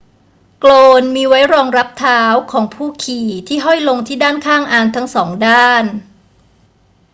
[0.59, 0.71] โกล
[1.01, 5.85] นมีไว้รองรับเท้าของผู้ขี่ที่ห้อยลงที่ด้านข้างอานทั้งสองด้าน